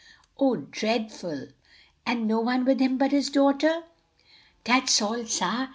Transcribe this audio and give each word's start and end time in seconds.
"Oh, 0.39 0.55
dreadful! 0.55 1.49
And 2.07 2.27
no 2.27 2.39
one 2.39 2.65
with 2.65 2.79
him 2.79 2.97
but 2.97 3.11
his 3.11 3.29
daughter?" 3.29 3.83
"Dat's 4.63 4.99
all, 4.99 5.27
sah. 5.27 5.67